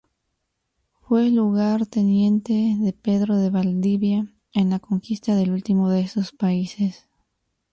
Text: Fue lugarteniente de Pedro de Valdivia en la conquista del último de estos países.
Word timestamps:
Fue 1.01 1.29
lugarteniente 1.29 2.75
de 2.79 2.91
Pedro 2.91 3.37
de 3.37 3.51
Valdivia 3.51 4.25
en 4.51 4.71
la 4.71 4.79
conquista 4.79 5.35
del 5.35 5.51
último 5.51 5.91
de 5.91 5.99
estos 6.01 6.31
países. 6.31 7.07